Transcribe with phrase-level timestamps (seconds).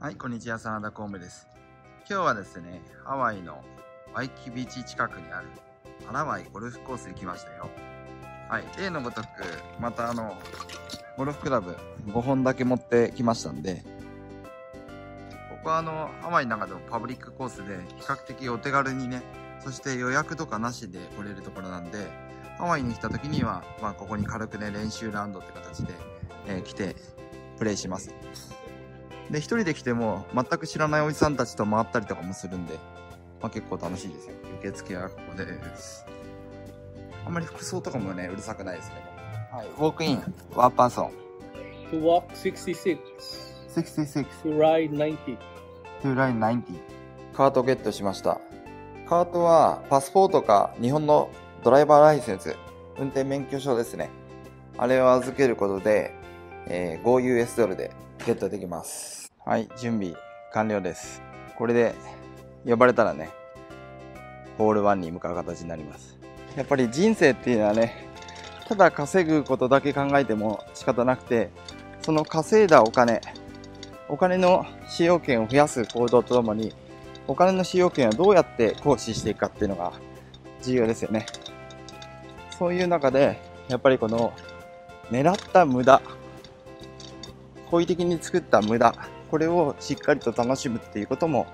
[0.00, 1.48] はい、こんにちは、真田コンベです。
[2.08, 3.64] 今日はですね、ハワイの
[4.14, 5.48] ワイキビーチ近くにある
[6.06, 7.68] ハラワイゴルフコースに来ましたよ。
[8.48, 9.26] はい、例のごとく、
[9.80, 10.36] またあの、
[11.16, 11.76] ゴルフクラブ
[12.06, 13.82] 5本だけ持ってきましたんで、
[15.50, 19.24] ここはあの、ハワイの中でもパブリックコースで、比較的お手軽にね、
[19.58, 22.06] そして予約とかなしで来れるところなんで、
[22.56, 25.92] ハワイに来た時には、まあここに軽くね、練習ラウンドって形で、
[26.46, 26.94] えー来て、
[27.58, 28.14] プレイします。
[29.30, 32.74] で、一人で来ても、全く知らないおじさんたちと回ったりとかもするんで、
[33.40, 34.34] まあ結構楽しいですよ。
[34.60, 36.06] 受付はここです。
[37.26, 38.94] あんまり服装とかもね、うるさくないですね。
[39.52, 41.12] はい、 Walk-in、one person。
[41.90, 42.98] To walk 66.
[43.74, 45.36] 66 To ride 90.
[46.02, 46.62] to ride 90。
[47.34, 48.40] カートゲットしました。
[49.08, 51.30] カートは、パスポートか日本の
[51.62, 52.56] ドライバーライセンス、
[52.98, 54.10] 運転免許証ですね。
[54.78, 56.14] あれを預けることで、
[56.66, 57.90] えー 5US ドルで
[58.28, 59.32] ゲットできます。
[59.42, 60.14] はい、準備
[60.52, 61.22] 完了です。
[61.56, 61.94] これで
[62.66, 63.30] 呼ばれたらね、
[64.58, 66.18] ホール1に向かう形になります。
[66.54, 68.06] やっぱり人生っていうのはね、
[68.68, 71.48] ただ稼ぐことだけ考えても仕方なくて、
[72.02, 73.22] その稼いだお金、
[74.10, 76.74] お金の使用権を増やす行動とともに、
[77.26, 79.94] お金の使用権をどうやって行使していくかっていうのが
[80.62, 81.24] 重要ですよね。
[82.58, 84.34] そういう中で、やっぱりこの
[85.10, 86.02] 狙った無駄、
[87.70, 88.94] 好意的に作った無駄、
[89.30, 91.46] これをしっかりと楽しむっていうことも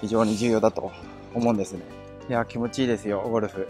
[0.00, 0.92] 非常に重要だと
[1.34, 1.82] 思うんですね。
[2.28, 3.68] いや、気持ちいいですよ、ゴルフ。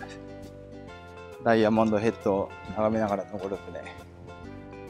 [1.43, 3.83] ダイヤモンドヘッドを眺めながらのゴルフね。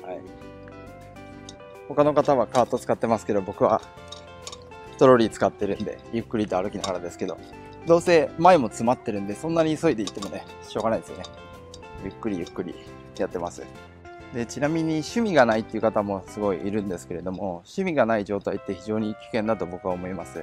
[0.03, 0.21] はい。
[1.89, 3.81] 他の方はカート使ってますけど、僕は
[4.99, 7.39] トロリー使ってるんで、ゆっくりと歩きながらですけど、
[7.87, 11.25] どうせ前も詰まってるんで、そんなに急いで行ってもね、しょうがないですよね。
[12.05, 12.75] ゆっくりゆっくり
[13.19, 13.63] やってます。
[14.35, 20.39] で、ちなみに趣味がないっていう方もすごいいるんですけれども、趣味がない状態って非常に危険だと僕は思います。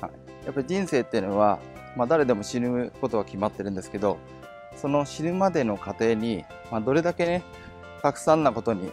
[0.00, 0.10] はい。
[0.44, 1.58] やっぱり人生っていうのは、
[1.96, 4.18] まあ誰でも死ぬことは決まってるんですけど、
[4.76, 7.42] その死ぬまでの過程に、まあどれだけね、
[8.02, 8.90] たくさんなことに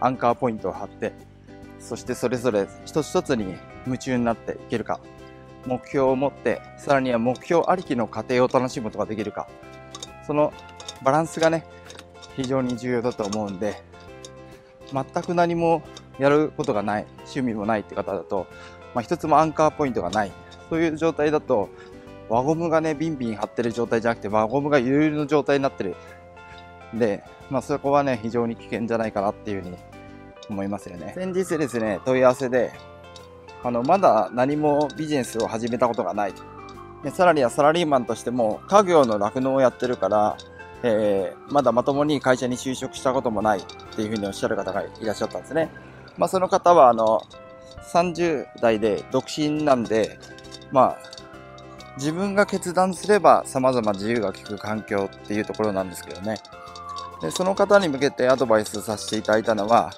[0.00, 1.12] アンカーポイントを張って、
[1.80, 3.54] そしてそれぞれ一つ一つに
[3.86, 5.00] 夢中になっていけるか、
[5.66, 9.48] 目標を持って、さらには目標ありきの過程を楽しむことができるか、
[10.26, 10.52] その
[11.02, 11.64] バランスがね、
[12.36, 13.82] 非常に重要だと思うんで、
[14.92, 15.82] 全く何も
[16.18, 18.46] やることがない、趣味もないって方だと、
[18.94, 20.32] まあ、一つもアンカーポイントがない、
[20.70, 21.68] そういう状態だと、
[22.28, 25.94] 輪ゴムがね、ビンビン張ってる状態じゃなくて、輪ゴムがゆるゆるの状態になってる。
[26.94, 29.76] で、まあそこはね、非常に危険じゃないかなっていうふうに
[30.48, 31.12] 思いますよね。
[31.14, 32.72] 先日ですね、問い合わせで、
[33.62, 36.34] あの、まだ何もビジネスを始めたことがない。
[37.02, 40.36] でさらにはサラリーマンとしても、家業の酪農をやってるから、
[40.86, 43.62] えーまだまともに会社に就職したこともないっ
[43.96, 45.70] ていうふうにおっしゃる方がいらっしゃったんですね。
[46.18, 47.22] まあその方は、あの、
[47.92, 50.18] 30代で独身なんで、
[50.72, 50.98] まあ、
[51.96, 56.36] 自分が決断すれば様々自由が利く環境っていうところなんですけどね。
[57.22, 59.92] でその方に向けてアドバイスさせていただいたのは、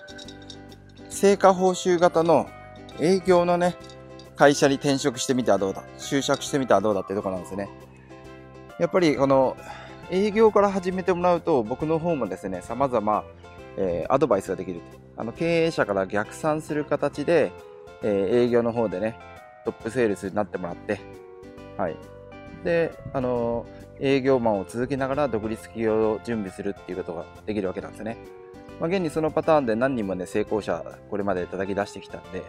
[1.09, 2.49] 成果報酬型の
[3.01, 3.75] 営業のね、
[4.37, 7.69] 会社に転職してみてはどうだ、就職してみてはどうだっていうところなんですね。
[8.79, 9.57] やっぱりこの
[10.11, 13.25] 営業から始めてもらうと、僕の方もですね、様々、
[13.77, 14.81] えーアドバイスができる。
[15.17, 17.53] あの、経営者から逆算する形で、
[18.03, 19.19] えー営業の方でね、
[19.65, 21.01] トップセールスになってもらって、
[21.77, 21.97] はい。
[22.65, 28.19] で、あのー営業マンを続けながら独立企業を準備するっていうことができるわけなんですね。
[28.79, 32.43] まあ、現にそのパターンで何人もね、成功者、これまで叩き出してきたんで、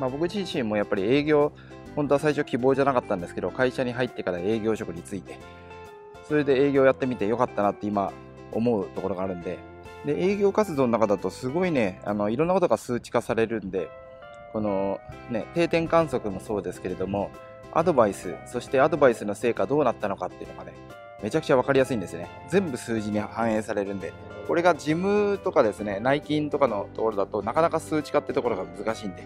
[0.00, 1.52] まあ、僕自身もやっぱり営業、
[1.94, 5.38] 本当は最初希望じゃなかったんですけど、会社に入ってから営業職について、
[6.30, 8.12] それで営業やってみてよかったなって今
[8.52, 9.58] 思うところがあるんで、
[10.06, 13.90] で、営業活動の中だとすごいね、あの、いろんなことが数値化されるんで、
[14.52, 17.32] このね、定点観測もそうですけれども、
[17.72, 20.72] アドバイス、そしてアドバイスの成果どうなったのかっていうのがね、
[21.20, 22.28] めちゃくちゃわかりやすいんですね。
[22.48, 24.12] 全部数字に反映されるんで。
[24.46, 29.24] これが事務とかですね、内勤とかのところだとなかなか数値化ってところが難しいんで、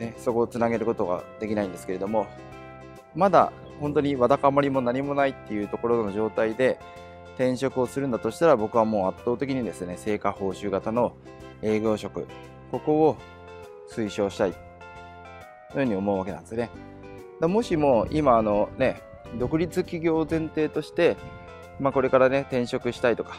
[0.00, 2.26] ね、そこをつなげることができないんですけれども、
[3.14, 3.52] まだ
[3.82, 6.78] 本当にわだかまりも何もないっていうところの状態で
[7.34, 11.16] 転職をするんだとしたら僕はもう圧倒的にですね、成果報酬型の
[11.62, 12.28] 営業職、
[12.70, 13.16] ここを
[13.90, 14.62] 推奨したいという
[15.72, 16.70] ふうに思うわけなんですね。
[17.40, 19.02] だもしも今あのね、
[19.38, 21.16] 独立企業を前提として、
[21.80, 23.34] まあこれからね、転職したいとか、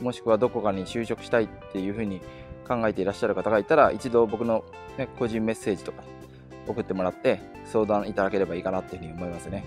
[0.00, 2.22] もしくはどこかに就職したいっていうふうに
[2.66, 4.64] 考えていらっしゃる方がいたら、一度僕の、
[4.96, 6.04] ね、個人メッセージとか
[6.66, 9.64] 送ってもらって相談いただければいいかなっていうふうに思いますね。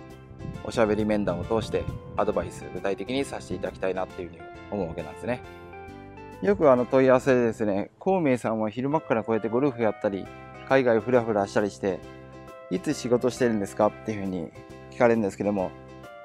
[0.64, 1.84] おしゃべり面談を通して
[2.18, 5.42] アドバイス具体的にさせていただきたいなっていうふうに思うわけなんですね。
[6.42, 10.26] よくあの問い合わせでですね、孔明さんは昼間からこうやってゴルフやったり、
[10.68, 12.00] 海外フラフラしたりして、
[12.70, 14.52] いつ仕事してるんですかっていうふうに
[14.92, 15.72] 聞かれるんですけども、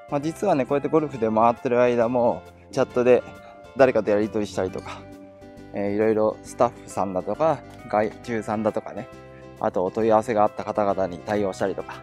[0.09, 3.23] まあ、実はね、こうやってゴルフで回ってる間も、チャットで
[3.77, 5.01] 誰かとやり取りしたりとか、
[5.73, 7.59] えー、いろいろスタッフさんだとか、
[7.89, 9.07] 外注さんだとかね、
[9.61, 12.01] あとお問い合わせがあった方々に対応したりとか、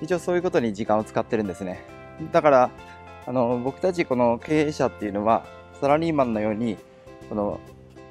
[0.00, 1.84] 一応そういうことに時間を使ってるんですね。
[2.32, 2.70] だから、
[3.26, 5.44] あの、僕たちこの経営者っていうのは、
[5.80, 6.78] サラリーマンのように、
[7.28, 7.60] この、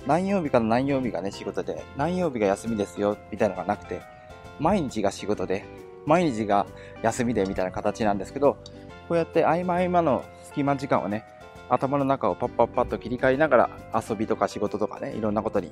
[0.06, 4.02] 何曜日から何曜日がね、仕事で、何曜日が休みですよ、みたいなのがなくて、
[4.60, 5.66] 毎日が仕事で、
[6.06, 6.66] 毎日が
[7.02, 8.58] 休みで、みたいな形なんですけど、
[9.08, 11.26] こうやって合間合間の隙間時間をね、
[11.70, 13.70] 頭の中をパッパッパッと切り替えながら
[14.10, 15.72] 遊びとか仕事とかね、いろんなことに。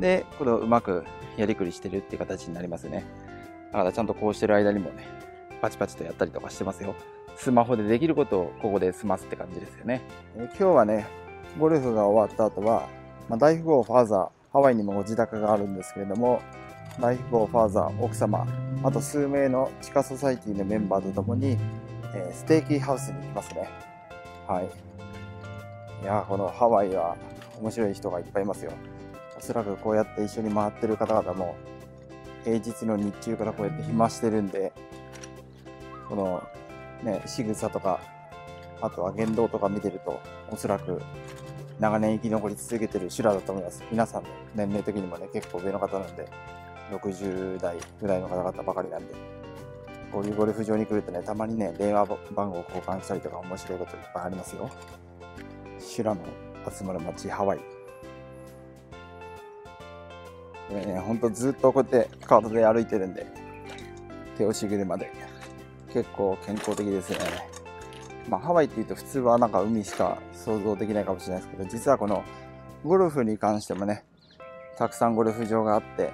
[0.00, 1.04] で、これをうまく
[1.36, 3.04] やりくりしてるっていう形になりますね。
[3.72, 5.06] だからちゃんとこうしてる間にもね、
[5.60, 6.94] パチパチとやったりとかしてますよ。
[7.36, 10.02] スマホでできることをここで済ますって感じですよね。
[10.36, 11.06] え今日はね、
[11.58, 12.88] ゴルフが終わった後は、
[13.28, 16.40] まあ、大富豪ファーザー、ハワイにもご自宅があるんですけれども、
[17.00, 18.46] 大富豪ファーザー、奥様、
[18.82, 21.58] あと数名の地下ソサイティのメンバーと共に、
[22.14, 23.68] えー、ステーキハウスに行きますね。
[24.46, 24.86] はい。
[26.02, 27.16] いやこのハワイは
[27.60, 28.72] 面白い人がいっぱいいますよ。
[29.38, 31.56] おそらくこうやって一緒に回ってる方々も、
[32.44, 34.72] 平日の日中からこうやって暇してるんで、
[36.08, 36.42] この
[37.02, 38.00] ね、仕草とか、
[38.80, 41.00] あとは言動とか見てると、おそらく
[41.78, 43.82] 長年生き残り続けてる修羅だと思います。
[43.90, 46.26] 皆さんの年齢的にもね、結構上の方なんで、
[46.90, 49.14] 60代ぐらいの方々ばかりなんで、
[50.12, 54.70] こういうゴルフ場に来るとね、たまにね、電話番号交換したりとか面白いこといっぱいありますよ。
[55.78, 56.20] 修羅の
[56.70, 57.75] 集まる街、ハワイ。
[60.68, 63.26] これね、ほんとずっとこうやってカートで歩いてるんで、
[64.36, 65.10] 手押し車で。
[65.92, 67.18] 結構健康的ですね。
[68.28, 72.22] まあ、ハワイって言うと普通はなんか海しか想像できないかもしれないですけど、実はこの
[72.84, 74.04] ゴルフに関してもね、
[74.76, 76.10] たくさんゴルフ場があって、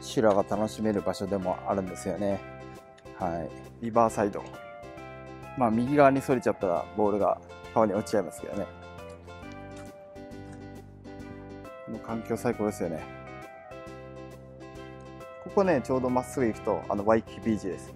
[0.00, 2.40] 修羅が楽しめる場所でもあるんですよね。
[3.18, 3.46] は
[3.80, 3.84] い。
[3.84, 4.42] リバーサイド。
[5.56, 7.38] まあ、右側に反れちゃったらボールが
[7.74, 8.66] 川に落ちちゃいますけどね。
[11.86, 13.17] この環境最高ですよね。
[15.48, 17.92] ここね、ちょうどまっすぐ行くと、あの、ワイキビーチです。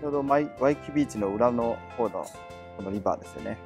[0.00, 2.26] ちょうどワイワイキビーチの裏の方の
[2.76, 3.58] このリバーですよね。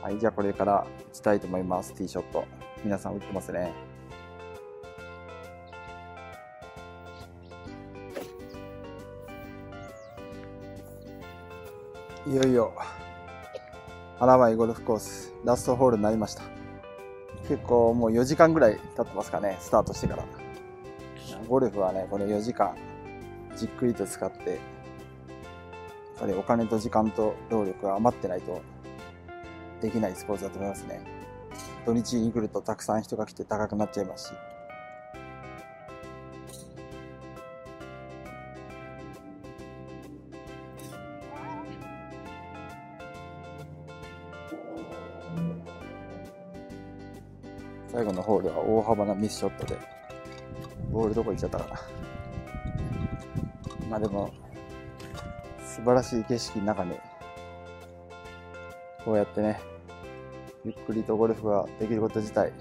[0.00, 1.92] はい、じゃあこれから打ちたいと思います。
[1.94, 2.44] ティーショット。
[2.84, 3.72] 皆さん打ってますね。
[12.26, 12.72] いよいよ、
[14.18, 16.42] 花舞ゴルフコース、ラストホールになりました。
[17.48, 20.37] 結構もう4時間ぐらい経ってますかね、スタートしてから。
[21.48, 22.76] ゴルフはね、この4時間、
[23.56, 24.60] じっくりと使って
[26.18, 28.60] ぱりお金と時間と労力が余ってないと
[29.80, 31.00] できないスポーツだと思いますね。
[31.86, 34.34] 土日に来るとたくさん人が来て高くなっちゃいますし。
[47.90, 49.76] 最後のホールは大幅なミスショットで、
[50.90, 51.80] ボールどこ行っちゃったかな。
[53.90, 54.32] まあでも、
[55.64, 56.98] 素晴らしい景色の中に、
[59.04, 59.60] こうやってね、
[60.64, 62.52] ゆっくりとゴルフができること自体、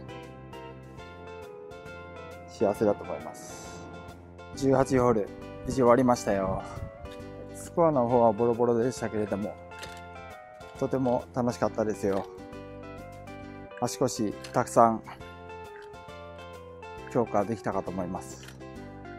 [2.48, 3.86] 幸せだと思います。
[4.56, 5.30] 18ホール、
[5.66, 6.64] 無事終わりましたよ。
[7.54, 9.56] スコアの方はボロボロでしたけれども、
[10.80, 12.26] とても楽しかったですよ。
[13.82, 15.02] 足腰たくさん
[17.12, 18.42] 強化できたかと思います。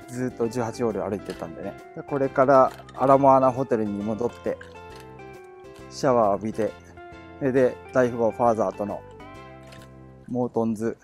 [0.08, 1.74] ずっと18ホール歩いてたんでね。
[2.08, 4.56] これからアラモアナホテルに戻って、
[5.90, 6.72] シャワー浴びて、
[7.40, 9.02] で、大富豪ファーザーとの
[10.28, 10.96] モートンズ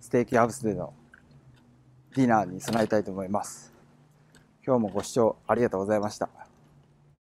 [0.00, 0.92] ステーキハウスでの
[2.14, 3.72] ディナーに備えたいと思います。
[4.66, 6.43] 今日もご視聴ありがとうございました。